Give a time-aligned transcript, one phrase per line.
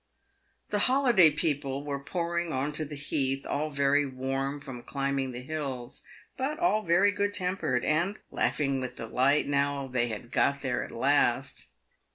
[0.69, 5.43] The holiday people were pouring on to the heath, all very warm from climbing the
[5.43, 6.01] hills,
[6.37, 10.89] but all very good tempered, and laughing with delight now they had" got there at
[10.91, 11.67] last."